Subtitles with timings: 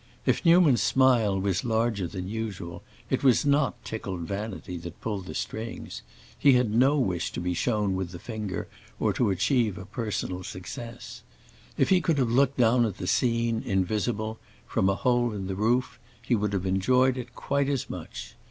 [0.25, 5.35] If Newman's smile was larger than usual, it was not tickled vanity that pulled the
[5.35, 6.01] strings;
[6.39, 8.67] he had no wish to be shown with the finger
[8.99, 11.21] or to achieve a personal success.
[11.77, 15.53] If he could have looked down at the scene, invisible, from a hole in the
[15.53, 18.33] roof, he would have enjoyed it quite as much.